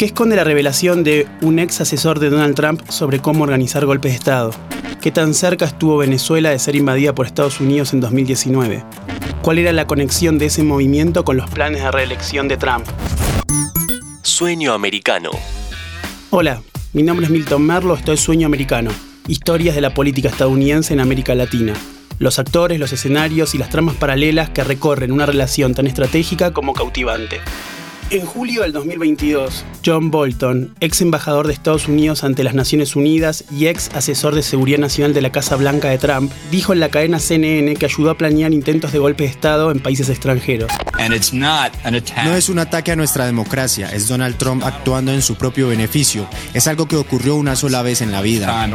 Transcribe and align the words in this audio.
¿Qué 0.00 0.06
esconde 0.06 0.34
la 0.34 0.44
revelación 0.44 1.04
de 1.04 1.28
un 1.42 1.58
ex 1.58 1.82
asesor 1.82 2.20
de 2.20 2.30
Donald 2.30 2.54
Trump 2.54 2.80
sobre 2.88 3.18
cómo 3.18 3.44
organizar 3.44 3.84
golpes 3.84 4.12
de 4.12 4.16
Estado? 4.16 4.50
¿Qué 5.02 5.10
tan 5.10 5.34
cerca 5.34 5.66
estuvo 5.66 5.98
Venezuela 5.98 6.48
de 6.48 6.58
ser 6.58 6.74
invadida 6.74 7.14
por 7.14 7.26
Estados 7.26 7.60
Unidos 7.60 7.92
en 7.92 8.00
2019? 8.00 8.82
¿Cuál 9.42 9.58
era 9.58 9.74
la 9.74 9.86
conexión 9.86 10.38
de 10.38 10.46
ese 10.46 10.62
movimiento 10.62 11.22
con 11.22 11.36
los 11.36 11.50
planes 11.50 11.82
de 11.82 11.90
reelección 11.90 12.48
de 12.48 12.56
Trump? 12.56 12.86
Sueño 14.22 14.72
americano. 14.72 15.32
Hola, 16.30 16.62
mi 16.94 17.02
nombre 17.02 17.26
es 17.26 17.30
Milton 17.30 17.60
Merlo, 17.60 17.94
esto 17.94 18.14
es 18.14 18.20
Sueño 18.20 18.46
Americano, 18.46 18.92
historias 19.28 19.74
de 19.74 19.82
la 19.82 19.92
política 19.92 20.30
estadounidense 20.30 20.94
en 20.94 21.00
América 21.00 21.34
Latina. 21.34 21.74
Los 22.18 22.38
actores, 22.38 22.80
los 22.80 22.94
escenarios 22.94 23.54
y 23.54 23.58
las 23.58 23.68
tramas 23.68 23.96
paralelas 23.96 24.48
que 24.48 24.64
recorren 24.64 25.12
una 25.12 25.26
relación 25.26 25.74
tan 25.74 25.86
estratégica 25.86 26.54
como 26.54 26.72
cautivante. 26.72 27.42
En 28.12 28.26
julio 28.26 28.62
del 28.62 28.72
2022, 28.72 29.64
John 29.86 30.10
Bolton, 30.10 30.74
ex 30.80 31.00
embajador 31.00 31.46
de 31.46 31.52
Estados 31.52 31.86
Unidos 31.86 32.24
ante 32.24 32.42
las 32.42 32.54
Naciones 32.54 32.96
Unidas 32.96 33.44
y 33.52 33.68
ex 33.68 33.88
asesor 33.94 34.34
de 34.34 34.42
seguridad 34.42 34.78
nacional 34.78 35.14
de 35.14 35.20
la 35.20 35.30
Casa 35.30 35.54
Blanca 35.54 35.90
de 35.90 35.98
Trump, 35.98 36.32
dijo 36.50 36.72
en 36.72 36.80
la 36.80 36.88
cadena 36.88 37.20
CNN 37.20 37.76
que 37.76 37.86
ayudó 37.86 38.10
a 38.10 38.18
planear 38.18 38.52
intentos 38.52 38.90
de 38.90 38.98
golpe 38.98 39.22
de 39.22 39.30
Estado 39.30 39.70
en 39.70 39.78
países 39.78 40.08
extranjeros. 40.08 40.72
No 42.24 42.34
es 42.34 42.48
un 42.48 42.58
ataque 42.58 42.90
a 42.90 42.96
nuestra 42.96 43.26
democracia, 43.26 43.88
es 43.92 44.08
Donald 44.08 44.36
Trump 44.38 44.64
actuando 44.64 45.12
en 45.12 45.22
su 45.22 45.36
propio 45.36 45.68
beneficio. 45.68 46.26
Es 46.52 46.66
algo 46.66 46.88
que 46.88 46.96
ocurrió 46.96 47.36
una 47.36 47.54
sola 47.54 47.82
vez 47.82 48.00
en 48.02 48.10
la 48.10 48.22
vida. 48.22 48.68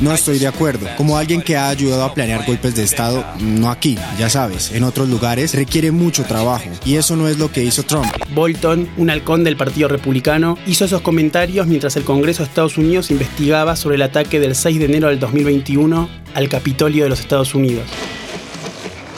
No 0.00 0.10
estoy 0.10 0.38
de 0.38 0.46
acuerdo. 0.46 0.88
Como 0.96 1.18
alguien 1.18 1.42
que 1.42 1.58
ha 1.58 1.68
ayudado 1.68 2.04
a 2.04 2.14
planear 2.14 2.46
golpes 2.46 2.74
de 2.76 2.82
Estado, 2.82 3.26
no 3.40 3.70
aquí, 3.70 3.98
ya 4.18 4.30
sabes, 4.30 4.72
en 4.72 4.84
otros 4.84 5.10
lugares, 5.10 5.54
requiere 5.54 5.90
mucho 5.90 6.24
trabajo. 6.24 6.70
Y 6.86 6.96
eso 6.96 7.14
no 7.14 7.28
es 7.28 7.38
lo 7.38 7.52
que 7.52 7.62
hizo 7.62 7.82
Trump. 7.82 8.10
Bolton, 8.34 8.88
un 8.96 9.10
halcón 9.10 9.44
del 9.44 9.56
Partido 9.56 9.88
Republicano, 9.88 10.58
hizo 10.66 10.84
esos 10.84 11.02
comentarios 11.02 11.66
mientras 11.66 11.96
el 11.96 12.04
Congreso 12.04 12.42
de 12.42 12.48
Estados 12.48 12.78
Unidos 12.78 13.10
investigaba 13.10 13.76
sobre 13.76 13.96
el 13.96 14.02
ataque 14.02 14.40
del 14.40 14.54
6 14.54 14.78
de 14.78 14.84
enero 14.84 15.08
del 15.08 15.20
2021 15.20 16.08
al 16.34 16.48
Capitolio 16.48 17.04
de 17.04 17.10
los 17.10 17.20
Estados 17.20 17.54
Unidos. 17.54 17.84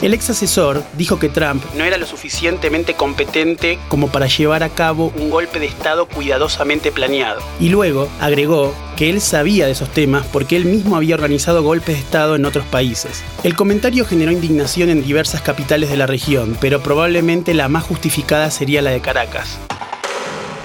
El 0.04 0.12
ex 0.12 0.28
asesor 0.28 0.82
dijo 0.98 1.18
que 1.18 1.30
Trump 1.30 1.64
no 1.78 1.82
era 1.82 1.96
lo 1.96 2.04
suficientemente 2.04 2.92
competente 2.92 3.78
como 3.88 4.08
para 4.12 4.26
llevar 4.26 4.62
a 4.62 4.68
cabo 4.68 5.10
un 5.16 5.30
golpe 5.30 5.58
de 5.58 5.64
Estado 5.64 6.04
cuidadosamente 6.04 6.92
planeado. 6.92 7.40
Y 7.58 7.70
luego 7.70 8.10
agregó 8.20 8.74
que 8.98 9.08
él 9.08 9.22
sabía 9.22 9.64
de 9.64 9.72
esos 9.72 9.88
temas 9.88 10.26
porque 10.26 10.56
él 10.56 10.66
mismo 10.66 10.96
había 10.96 11.14
organizado 11.14 11.62
golpes 11.62 11.94
de 11.94 12.02
Estado 12.02 12.36
en 12.36 12.44
otros 12.44 12.66
países. 12.66 13.24
El 13.44 13.56
comentario 13.56 14.04
generó 14.04 14.30
indignación 14.30 14.90
en 14.90 15.02
diversas 15.02 15.40
capitales 15.40 15.88
de 15.88 15.96
la 15.96 16.06
región, 16.06 16.58
pero 16.60 16.82
probablemente 16.82 17.54
la 17.54 17.68
más 17.68 17.84
justificada 17.84 18.50
sería 18.50 18.82
la 18.82 18.90
de 18.90 19.00
Caracas. 19.00 19.58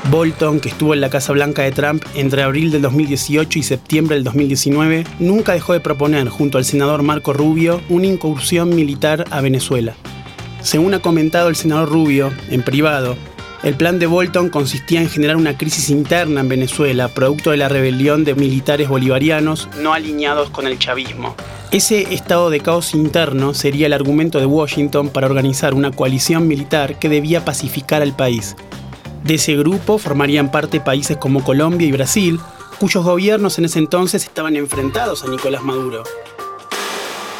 Bolton, 0.05 0.59
que 0.59 0.69
estuvo 0.69 0.93
en 0.93 1.01
la 1.01 1.09
Casa 1.09 1.33
Blanca 1.33 1.61
de 1.61 1.71
Trump 1.71 2.03
entre 2.15 2.41
abril 2.41 2.71
del 2.71 2.81
2018 2.81 3.59
y 3.59 3.63
septiembre 3.63 4.15
del 4.15 4.23
2019, 4.23 5.03
nunca 5.19 5.53
dejó 5.53 5.73
de 5.73 5.79
proponer, 5.81 6.29
junto 6.29 6.57
al 6.57 6.65
senador 6.65 7.03
Marco 7.03 7.33
Rubio, 7.33 7.81
una 7.89 8.07
incursión 8.07 8.75
militar 8.75 9.25
a 9.29 9.41
Venezuela. 9.41 9.95
Según 10.61 10.93
ha 10.93 10.99
comentado 10.99 11.49
el 11.49 11.55
senador 11.55 11.89
Rubio, 11.89 12.31
en 12.49 12.63
privado, 12.63 13.15
el 13.61 13.75
plan 13.75 13.99
de 13.99 14.07
Bolton 14.07 14.49
consistía 14.49 15.01
en 15.01 15.09
generar 15.09 15.35
una 15.35 15.57
crisis 15.57 15.89
interna 15.89 16.39
en 16.39 16.49
Venezuela, 16.49 17.09
producto 17.09 17.51
de 17.51 17.57
la 17.57 17.67
rebelión 17.67 18.23
de 18.23 18.33
militares 18.33 18.87
bolivarianos 18.87 19.67
no 19.81 19.93
alineados 19.93 20.49
con 20.49 20.65
el 20.65 20.79
chavismo. 20.79 21.35
Ese 21.71 22.13
estado 22.13 22.49
de 22.49 22.61
caos 22.61 22.95
interno 22.95 23.53
sería 23.53 23.87
el 23.87 23.93
argumento 23.93 24.39
de 24.39 24.45
Washington 24.45 25.09
para 25.09 25.27
organizar 25.27 25.73
una 25.73 25.91
coalición 25.91 26.47
militar 26.47 26.97
que 26.99 27.09
debía 27.09 27.43
pacificar 27.43 28.01
al 28.01 28.15
país, 28.15 28.55
de 29.23 29.35
ese 29.35 29.55
grupo 29.55 29.97
formarían 29.97 30.51
parte 30.51 30.79
países 30.79 31.17
como 31.17 31.43
Colombia 31.43 31.87
y 31.87 31.91
Brasil, 31.91 32.39
cuyos 32.79 33.03
gobiernos 33.03 33.57
en 33.59 33.65
ese 33.65 33.79
entonces 33.79 34.23
estaban 34.23 34.55
enfrentados 34.55 35.23
a 35.23 35.27
Nicolás 35.27 35.63
Maduro. 35.63 36.03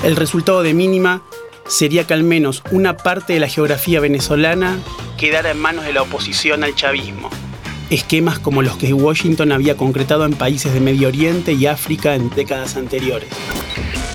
El 0.03 0.15
resultado 0.15 0.63
de 0.63 0.73
mínima 0.73 1.21
sería 1.67 2.05
que 2.05 2.13
al 2.13 2.23
menos 2.23 2.63
una 2.71 2.97
parte 2.97 3.33
de 3.33 3.39
la 3.39 3.47
geografía 3.47 3.99
venezolana 3.99 4.77
quedara 5.17 5.51
en 5.51 5.59
manos 5.59 5.85
de 5.85 5.93
la 5.93 6.01
oposición 6.01 6.63
al 6.63 6.75
chavismo. 6.75 7.29
Esquemas 7.89 8.39
como 8.39 8.61
los 8.61 8.77
que 8.77 8.93
Washington 8.93 9.51
había 9.51 9.75
concretado 9.75 10.25
en 10.25 10.33
países 10.33 10.73
de 10.73 10.79
Medio 10.79 11.07
Oriente 11.07 11.53
y 11.53 11.65
África 11.65 12.15
en 12.15 12.29
décadas 12.29 12.75
anteriores. 12.75 13.29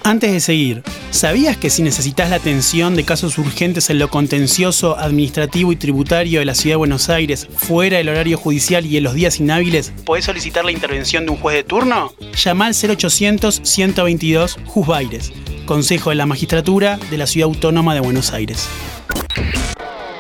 Antes 0.07 0.33
de 0.33 0.41
seguir, 0.41 0.83
¿sabías 1.11 1.57
que 1.57 1.71
si 1.71 1.83
necesitas 1.83 2.29
la 2.29 2.37
atención 2.37 2.95
de 2.95 3.05
casos 3.05 3.39
urgentes 3.39 3.89
en 3.89 3.99
lo 3.99 4.11
contencioso, 4.11 4.99
administrativo 4.99 5.73
y 5.73 5.77
tributario 5.77 6.41
de 6.41 6.45
la 6.45 6.55
Ciudad 6.55 6.75
de 6.75 6.77
Buenos 6.77 7.09
Aires, 7.09 7.49
fuera 7.57 7.97
del 7.97 8.11
horario 8.11 8.37
judicial 8.37 8.85
y 8.85 8.99
en 8.99 9.05
los 9.05 9.15
días 9.15 9.41
inhábiles, 9.41 9.95
podés 10.05 10.27
solicitar 10.27 10.63
la 10.63 10.73
intervención 10.73 11.25
de 11.25 11.31
un 11.31 11.39
juez 11.39 11.57
de 11.57 11.65
turno? 11.65 12.13
Llama 12.37 12.67
al 12.67 12.75
0800-122 12.75 14.59
Juzbaires, 14.67 15.33
Consejo 15.65 16.11
de 16.11 16.17
la 16.17 16.27
Magistratura 16.27 16.99
de 17.11 17.17
la 17.17 17.27
Ciudad 17.27 17.49
Autónoma 17.49 17.95
de 17.95 18.01
Buenos 18.01 18.35
Aires. 18.35 18.69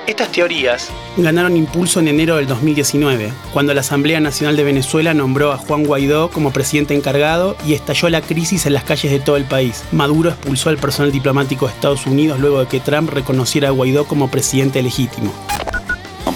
Estas 0.07 0.31
teorías 0.33 0.91
ganaron 1.17 1.57
impulso 1.57 1.99
en 1.99 2.09
enero 2.09 2.37
del 2.37 2.47
2019, 2.47 3.33
cuando 3.55 3.73
la 3.73 3.81
Asamblea 3.81 4.21
Nacional 4.21 4.55
de 4.55 4.63
Venezuela 4.63 5.15
nombró 5.15 5.51
a 5.51 5.57
Juan 5.57 5.85
Guaidó 5.85 6.31
como 6.31 6.53
presidente 6.53 6.95
encargado 6.95 7.57
y 7.67 7.73
estalló 7.73 8.11
la 8.11 8.21
crisis 8.21 8.67
en 8.67 8.75
las 8.75 8.85
calles 8.85 9.11
de 9.11 9.21
todo 9.21 9.39
el 9.39 9.45
país. 9.45 9.83
Maduro 9.93 10.29
expulsó 10.29 10.69
al 10.69 10.77
personal 10.77 11.11
diplomático 11.11 11.67
de 11.67 11.73
Estados 11.73 12.07
Unidos 12.07 12.39
luego 12.39 12.61
de 12.61 12.67
que 12.67 12.81
Trump 12.81 13.09
reconociera 13.09 13.69
a 13.69 13.71
Guaidó 13.71 14.05
como 14.05 14.29
presidente 14.29 14.83
legítimo. 14.83 15.33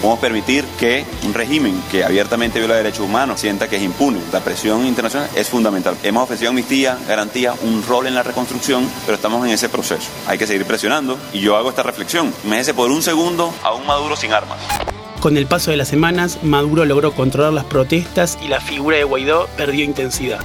Podemos 0.01 0.19
permitir 0.19 0.63
que 0.79 1.05
un 1.25 1.33
régimen 1.33 1.81
que 1.91 2.05
abiertamente 2.05 2.57
viola 2.59 2.75
derechos 2.75 3.01
humanos 3.01 3.41
sienta 3.41 3.67
que 3.67 3.75
es 3.75 3.83
impune. 3.83 4.19
La 4.31 4.39
presión 4.39 4.85
internacional 4.85 5.29
es 5.35 5.49
fundamental. 5.49 5.97
Hemos 6.03 6.23
ofrecido 6.23 6.51
amnistía, 6.51 6.97
garantía, 7.05 7.53
un 7.63 7.83
rol 7.85 8.07
en 8.07 8.15
la 8.15 8.23
reconstrucción, 8.23 8.89
pero 9.05 9.15
estamos 9.15 9.45
en 9.45 9.51
ese 9.51 9.67
proceso. 9.67 10.09
Hay 10.25 10.37
que 10.37 10.47
seguir 10.47 10.65
presionando 10.65 11.19
y 11.33 11.41
yo 11.41 11.57
hago 11.57 11.69
esta 11.69 11.83
reflexión. 11.83 12.33
Imagínese 12.45 12.73
por 12.73 12.89
un 12.91 13.01
segundo 13.01 13.53
a 13.61 13.73
un 13.73 13.85
Maduro 13.85 14.15
sin 14.15 14.31
armas. 14.31 14.59
Con 15.19 15.35
el 15.35 15.47
paso 15.47 15.71
de 15.71 15.75
las 15.75 15.89
semanas, 15.89 16.39
Maduro 16.43 16.85
logró 16.85 17.11
controlar 17.11 17.51
las 17.51 17.65
protestas 17.65 18.37
y 18.41 18.47
la 18.47 18.61
figura 18.61 18.95
de 18.95 19.03
Guaidó 19.03 19.49
perdió 19.57 19.83
intensidad. 19.83 20.39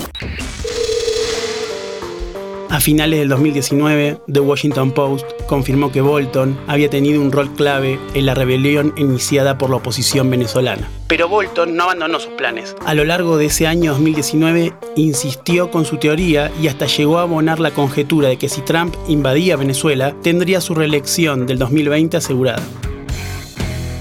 A 2.70 2.80
finales 2.80 3.20
del 3.20 3.28
2019, 3.28 4.20
The 4.32 4.40
Washington 4.40 4.90
Post 4.90 5.33
confirmó 5.46 5.92
que 5.92 6.00
Bolton 6.00 6.58
había 6.66 6.90
tenido 6.90 7.20
un 7.20 7.32
rol 7.32 7.52
clave 7.54 7.98
en 8.14 8.26
la 8.26 8.34
rebelión 8.34 8.92
iniciada 8.96 9.58
por 9.58 9.70
la 9.70 9.76
oposición 9.76 10.30
venezolana. 10.30 10.88
Pero 11.08 11.28
Bolton 11.28 11.76
no 11.76 11.84
abandonó 11.84 12.18
sus 12.18 12.32
planes. 12.32 12.74
A 12.84 12.94
lo 12.94 13.04
largo 13.04 13.36
de 13.36 13.46
ese 13.46 13.66
año 13.66 13.92
2019 13.92 14.72
insistió 14.96 15.70
con 15.70 15.84
su 15.84 15.98
teoría 15.98 16.50
y 16.60 16.68
hasta 16.68 16.86
llegó 16.86 17.18
a 17.18 17.22
abonar 17.22 17.60
la 17.60 17.72
conjetura 17.72 18.28
de 18.28 18.36
que 18.36 18.48
si 18.48 18.62
Trump 18.62 18.94
invadía 19.08 19.56
Venezuela, 19.56 20.14
tendría 20.22 20.60
su 20.60 20.74
reelección 20.74 21.46
del 21.46 21.58
2020 21.58 22.16
asegurada. 22.16 22.62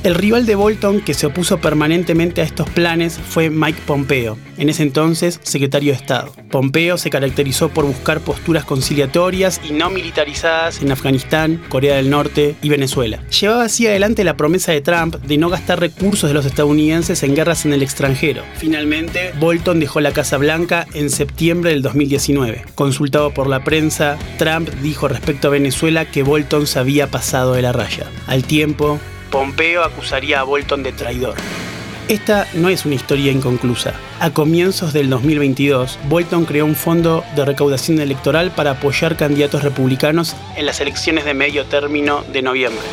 El 0.04 0.16
rival 0.16 0.46
de 0.46 0.56
Bolton 0.56 1.00
que 1.00 1.14
se 1.14 1.28
opuso 1.28 1.60
permanentemente 1.60 2.42
a 2.42 2.44
estos 2.44 2.70
planes 2.70 3.18
fue 3.18 3.50
Mike 3.50 3.84
Pompeo, 3.86 4.38
en 4.58 4.68
ese 4.68 4.84
entonces 4.84 5.40
secretario 5.44 5.94
de 5.94 5.98
Estado. 5.98 6.34
Pompeo 6.52 6.98
se 6.98 7.10
caracterizó 7.10 7.70
por 7.70 7.86
buscar 7.86 8.20
posturas 8.20 8.66
conciliatorias 8.66 9.62
y 9.64 9.72
no 9.72 9.90
militarizadas 9.90 10.82
en 10.82 10.92
Afganistán, 10.92 11.64
Corea 11.70 11.96
del 11.96 12.10
Norte 12.10 12.58
y 12.62 12.68
Venezuela. 12.68 13.24
Llevaba 13.30 13.64
así 13.64 13.88
adelante 13.88 14.26
la 14.26 14.36
promesa 14.36 14.74
de 14.74 14.82
Trump 14.82 15.16
de 15.16 15.38
no 15.38 15.48
gastar 15.48 15.80
recursos 15.80 16.30
de 16.30 16.34
los 16.34 16.46
estadounidenses 16.46 17.24
en 17.24 17.34
guerras 17.34 17.66
en 17.66 17.72
el 17.72 17.82
extranjero. 17.82 18.44
Finalmente, 18.58 19.32
Bolton 19.40 19.80
dejó 19.80 20.02
la 20.02 20.12
Casa 20.12 20.36
Blanca 20.36 20.86
en 20.94 21.10
septiembre 21.12 21.72
del 21.72 21.82
2019. 21.82 22.66
Consultado 22.76 23.34
por 23.34 23.48
la 23.48 23.64
prensa, 23.64 24.18
Trump 24.38 24.68
dijo 24.82 25.08
respecto 25.08 25.48
a 25.48 25.52
Venezuela 25.52 26.12
que 26.12 26.24
Bolton 26.24 26.68
se 26.68 26.80
había 26.80 27.10
pasado 27.10 27.54
de 27.54 27.62
la 27.62 27.72
raya. 27.72 28.06
Al 28.28 28.44
tiempo, 28.44 29.00
Pompeo 29.34 29.84
acusaría 29.84 30.42
a 30.42 30.44
Bolton 30.44 30.84
de 30.84 30.92
traidor. 30.92 31.34
Esta 32.08 32.48
no 32.54 32.70
es 32.70 32.86
una 32.86 32.94
historia 32.94 33.32
inconclusa. 33.32 33.96
A 34.20 34.30
comienzos 34.30 34.94
del 34.94 35.10
2022, 35.10 35.98
Bolton 36.08 36.46
creó 36.46 36.66
un 36.66 36.76
fondo 36.76 37.24
de 37.36 37.44
recaudación 37.44 38.00
electoral 38.00 38.52
para 38.52 38.72
apoyar 38.72 39.18
candidatos 39.18 39.64
republicanos 39.64 40.36
en 40.56 40.68
las 40.68 40.82
elecciones 40.82 41.26
de 41.26 41.34
medio 41.34 41.66
término 41.66 42.24
de 42.32 42.44
noviembre. 42.44 42.84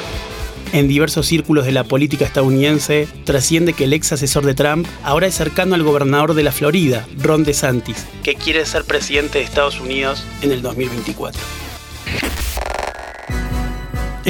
En 0.72 0.88
diversos 0.88 1.26
círculos 1.26 1.66
de 1.66 1.72
la 1.72 1.84
política 1.84 2.24
estadounidense 2.24 3.06
trasciende 3.24 3.74
que 3.74 3.84
el 3.84 3.92
ex 3.92 4.12
asesor 4.12 4.46
de 4.46 4.54
Trump 4.54 4.86
ahora 5.02 5.26
es 5.26 5.34
cercano 5.34 5.74
al 5.74 5.82
gobernador 5.82 6.32
de 6.32 6.42
la 6.42 6.52
Florida, 6.52 7.06
Ron 7.18 7.44
DeSantis, 7.44 8.06
que 8.22 8.34
quiere 8.34 8.64
ser 8.64 8.84
presidente 8.84 9.40
de 9.40 9.44
Estados 9.44 9.78
Unidos 9.78 10.24
en 10.40 10.52
el 10.52 10.62
2024. 10.62 11.38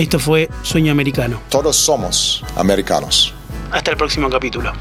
Esto 0.00 0.18
fue 0.18 0.48
Sueño 0.62 0.92
Americano. 0.92 1.42
Todos 1.50 1.76
somos 1.76 2.42
americanos. 2.56 3.34
Hasta 3.70 3.90
el 3.90 3.98
próximo 3.98 4.30
capítulo. 4.30 4.72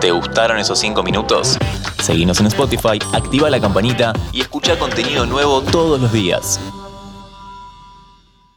¿Te 0.00 0.10
gustaron 0.10 0.56
esos 0.56 0.78
5 0.78 1.02
minutos? 1.02 1.58
Seguinos 2.00 2.40
en 2.40 2.46
Spotify, 2.46 2.98
activa 3.12 3.50
la 3.50 3.60
campanita 3.60 4.14
y 4.32 4.40
escucha 4.40 4.78
contenido 4.78 5.26
nuevo 5.26 5.60
todos 5.60 6.00
los 6.00 6.10
días. 6.14 6.58